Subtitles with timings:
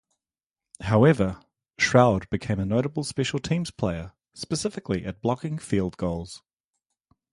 [0.81, 1.39] However,
[1.79, 6.41] Stroud became a notable special teams player- specifically at blocking field goals.